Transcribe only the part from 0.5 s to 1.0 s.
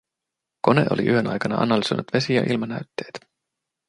Kone